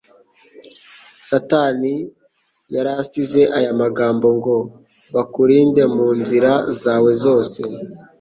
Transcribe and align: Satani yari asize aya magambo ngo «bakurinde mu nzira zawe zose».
Satani 1.29 1.93
yari 2.75 2.91
asize 3.01 3.41
aya 3.57 3.71
magambo 3.81 4.27
ngo 4.37 4.55
«bakurinde 5.13 5.83
mu 5.95 6.07
nzira 6.19 6.51
zawe 6.81 7.11
zose». 7.23 7.59